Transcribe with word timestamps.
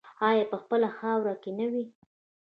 آیا 0.29 0.43
په 0.51 0.57
خپله 0.63 0.89
خاوره 0.97 1.33
کې 1.41 1.51
نه 1.59 1.65
وي؟ 1.71 1.85